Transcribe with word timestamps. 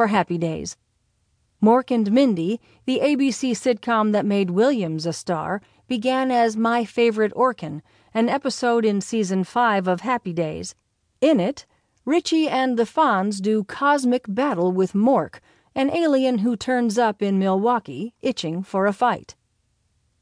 for 0.00 0.06
Happy 0.06 0.38
Days. 0.38 0.78
Mork 1.62 1.90
and 1.90 2.10
Mindy, 2.10 2.58
the 2.86 3.00
ABC 3.00 3.50
sitcom 3.50 4.12
that 4.12 4.24
made 4.24 4.48
Williams 4.48 5.04
a 5.04 5.12
star, 5.12 5.60
began 5.88 6.30
as 6.30 6.56
My 6.56 6.86
Favorite 6.86 7.34
Orkin, 7.34 7.82
an 8.14 8.30
episode 8.30 8.86
in 8.86 9.02
season 9.02 9.44
5 9.44 9.86
of 9.86 10.00
Happy 10.00 10.32
Days. 10.32 10.74
In 11.20 11.38
it, 11.38 11.66
Richie 12.06 12.48
and 12.48 12.78
the 12.78 12.84
Fonz 12.84 13.42
do 13.42 13.62
cosmic 13.62 14.24
battle 14.26 14.72
with 14.72 14.94
Mork, 14.94 15.40
an 15.74 15.90
alien 15.90 16.38
who 16.38 16.56
turns 16.56 16.96
up 16.96 17.20
in 17.20 17.38
Milwaukee 17.38 18.14
itching 18.22 18.62
for 18.62 18.86
a 18.86 18.94
fight. 18.94 19.36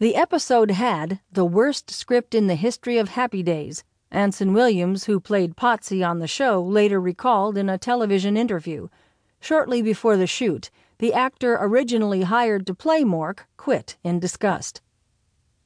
The 0.00 0.16
episode 0.16 0.72
had 0.72 1.20
the 1.30 1.44
worst 1.44 1.92
script 1.92 2.34
in 2.34 2.48
the 2.48 2.56
history 2.56 2.98
of 2.98 3.10
Happy 3.10 3.44
Days. 3.44 3.84
Anson 4.10 4.52
Williams, 4.52 5.04
who 5.04 5.20
played 5.20 5.54
Potsy 5.54 6.04
on 6.04 6.18
the 6.18 6.26
show, 6.26 6.60
later 6.60 7.00
recalled 7.00 7.56
in 7.56 7.68
a 7.68 7.78
television 7.78 8.36
interview. 8.36 8.88
Shortly 9.40 9.82
before 9.82 10.16
the 10.16 10.26
shoot, 10.26 10.70
the 10.98 11.14
actor 11.14 11.56
originally 11.60 12.22
hired 12.22 12.66
to 12.66 12.74
play 12.74 13.04
Mork 13.04 13.40
quit 13.56 13.96
in 14.04 14.20
disgust. 14.20 14.82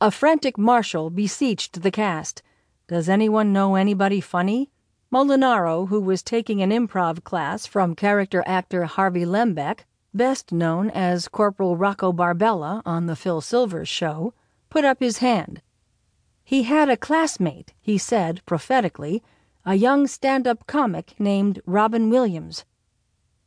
A 0.00 0.10
frantic 0.10 0.56
Marshall 0.56 1.10
beseeched 1.10 1.82
the 1.82 1.90
cast. 1.90 2.42
Does 2.86 3.08
anyone 3.08 3.52
know 3.52 3.74
anybody 3.74 4.20
funny? 4.20 4.70
Molinaro, 5.12 5.88
who 5.88 6.00
was 6.00 6.22
taking 6.22 6.62
an 6.62 6.70
improv 6.70 7.24
class 7.24 7.66
from 7.66 7.94
character 7.94 8.42
actor 8.46 8.84
Harvey 8.84 9.24
Lembeck, 9.24 9.80
best 10.12 10.52
known 10.52 10.90
as 10.90 11.28
Corporal 11.28 11.76
Rocco 11.76 12.12
Barbella 12.12 12.82
on 12.86 13.06
The 13.06 13.16
Phil 13.16 13.40
Silvers 13.40 13.88
Show, 13.88 14.34
put 14.70 14.84
up 14.84 15.00
his 15.00 15.18
hand. 15.18 15.62
He 16.44 16.64
had 16.64 16.88
a 16.88 16.96
classmate, 16.96 17.74
he 17.80 17.96
said 17.98 18.42
prophetically, 18.46 19.22
a 19.64 19.74
young 19.74 20.06
stand 20.06 20.46
up 20.46 20.66
comic 20.66 21.14
named 21.18 21.60
Robin 21.64 22.10
Williams. 22.10 22.64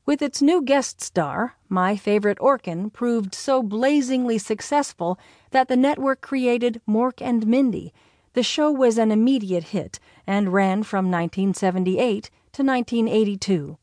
With 0.08 0.22
its 0.22 0.42
new 0.42 0.62
guest 0.62 1.02
star, 1.02 1.58
My 1.68 1.98
Favorite 1.98 2.38
Orkin 2.40 2.94
proved 2.94 3.36
so 3.36 3.62
blazingly 3.62 4.38
successful 4.38 5.20
that 5.52 5.68
the 5.68 5.76
network 5.76 6.22
created 6.22 6.80
Mork 6.88 7.22
and 7.22 7.46
Mindy. 7.46 7.94
The 8.32 8.42
show 8.42 8.72
was 8.72 8.98
an 8.98 9.12
immediate 9.12 9.66
hit 9.76 10.00
and 10.26 10.54
ran 10.54 10.84
from 10.84 11.12
1978 11.12 12.32
to 12.54 12.64
1982. 12.64 13.78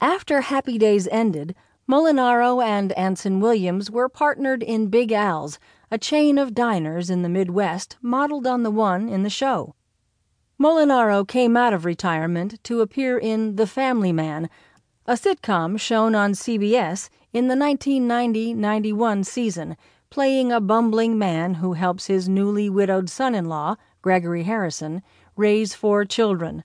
After 0.00 0.40
Happy 0.40 0.78
Days 0.78 1.06
ended, 1.08 1.54
Molinaro 1.86 2.64
and 2.64 2.92
Anson 2.92 3.38
Williams 3.38 3.90
were 3.90 4.08
partnered 4.08 4.62
in 4.62 4.88
Big 4.88 5.12
Al's, 5.12 5.58
a 5.90 5.98
chain 5.98 6.38
of 6.38 6.54
diners 6.54 7.10
in 7.10 7.20
the 7.20 7.28
Midwest 7.28 7.98
modeled 8.00 8.46
on 8.46 8.62
the 8.62 8.70
one 8.70 9.10
in 9.10 9.24
the 9.24 9.28
show. 9.28 9.74
Molinaro 10.58 11.28
came 11.28 11.54
out 11.54 11.74
of 11.74 11.84
retirement 11.84 12.64
to 12.64 12.80
appear 12.80 13.18
in 13.18 13.56
The 13.56 13.66
Family 13.66 14.12
Man, 14.12 14.48
a 15.06 15.12
sitcom 15.14 15.78
shown 15.78 16.14
on 16.14 16.32
CBS 16.32 17.10
in 17.32 17.48
the 17.48 17.56
1990 17.56 18.54
91 18.54 19.24
season, 19.24 19.76
playing 20.10 20.50
a 20.50 20.60
bumbling 20.60 21.18
man 21.18 21.54
who 21.54 21.74
helps 21.74 22.06
his 22.06 22.28
newly 22.28 22.70
widowed 22.70 23.10
son 23.10 23.34
in 23.34 23.44
law, 23.44 23.76
Gregory 24.00 24.44
Harrison, 24.44 25.02
raise 25.36 25.74
four 25.74 26.04
children. 26.04 26.64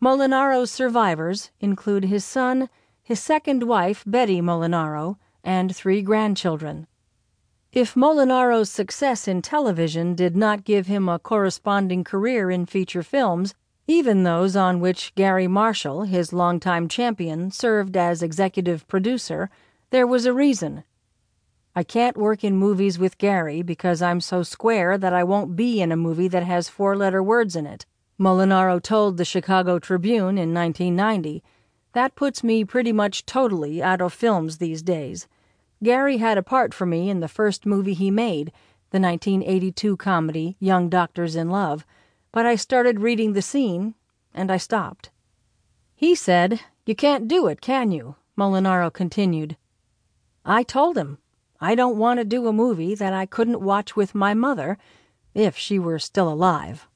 Molinaro's 0.00 0.70
survivors 0.70 1.50
include 1.60 2.04
his 2.04 2.24
son 2.24 2.68
his 3.02 3.20
second 3.20 3.64
wife, 3.64 4.04
Betty 4.06 4.40
Molinaro, 4.40 5.16
and 5.42 5.74
three 5.74 6.02
grandchildren. 6.02 6.86
If 7.72 7.96
Molinaro's 7.96 8.70
success 8.70 9.26
in 9.26 9.42
television 9.42 10.14
did 10.14 10.36
not 10.36 10.64
give 10.64 10.86
him 10.86 11.08
a 11.08 11.18
corresponding 11.18 12.04
career 12.04 12.50
in 12.50 12.66
feature 12.66 13.02
films, 13.02 13.54
even 13.92 14.22
those 14.22 14.56
on 14.56 14.80
which 14.80 15.14
Garry 15.14 15.46
Marshall, 15.46 16.04
his 16.04 16.32
longtime 16.32 16.88
champion, 16.88 17.50
served 17.50 17.94
as 17.96 18.22
executive 18.22 18.88
producer, 18.88 19.50
there 19.90 20.06
was 20.06 20.24
a 20.24 20.32
reason. 20.32 20.82
I 21.76 21.82
can't 21.82 22.16
work 22.16 22.42
in 22.42 22.56
movies 22.56 22.98
with 22.98 23.18
Garry 23.18 23.60
because 23.60 24.00
I'm 24.00 24.20
so 24.20 24.42
square 24.42 24.96
that 24.96 25.12
I 25.12 25.24
won't 25.24 25.56
be 25.56 25.82
in 25.82 25.92
a 25.92 25.96
movie 25.96 26.28
that 26.28 26.42
has 26.44 26.70
four 26.70 26.96
letter 26.96 27.22
words 27.22 27.54
in 27.54 27.66
it, 27.66 27.84
Molinaro 28.18 28.82
told 28.82 29.18
the 29.18 29.26
Chicago 29.26 29.78
Tribune 29.78 30.38
in 30.38 30.54
1990 30.54 31.42
that 31.92 32.14
puts 32.14 32.42
me 32.42 32.64
pretty 32.64 32.92
much 32.92 33.26
totally 33.26 33.82
out 33.82 34.00
of 34.00 34.14
films 34.14 34.56
these 34.56 34.82
days. 34.82 35.28
Garry 35.82 36.16
had 36.16 36.38
a 36.38 36.42
part 36.42 36.72
for 36.72 36.86
me 36.86 37.10
in 37.10 37.20
the 37.20 37.28
first 37.28 37.66
movie 37.66 37.92
he 37.92 38.10
made, 38.10 38.52
the 38.90 39.00
1982 39.00 39.98
comedy 39.98 40.56
Young 40.58 40.88
Doctors 40.88 41.36
in 41.36 41.50
Love, 41.50 41.84
but 42.32 42.46
I 42.46 42.56
started 42.56 43.00
reading 43.00 43.34
the 43.34 43.42
scene 43.42 43.94
and 44.34 44.50
I 44.50 44.56
stopped. 44.56 45.10
He 45.94 46.14
said, 46.14 46.60
You 46.86 46.94
can't 46.94 47.28
do 47.28 47.46
it, 47.46 47.60
can 47.60 47.92
you? 47.92 48.16
Molinaro 48.36 48.92
continued. 48.92 49.56
I 50.44 50.62
told 50.62 50.96
him, 50.96 51.18
I 51.60 51.74
don't 51.74 51.98
want 51.98 52.18
to 52.18 52.24
do 52.24 52.48
a 52.48 52.52
movie 52.52 52.94
that 52.96 53.12
I 53.12 53.26
couldn't 53.26 53.60
watch 53.60 53.94
with 53.94 54.14
my 54.14 54.34
mother 54.34 54.78
if 55.34 55.56
she 55.56 55.78
were 55.78 55.98
still 55.98 56.32
alive. 56.32 56.88